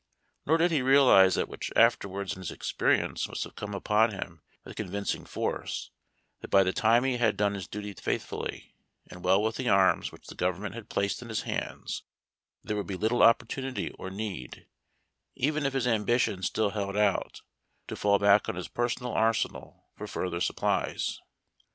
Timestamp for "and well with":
9.11-9.57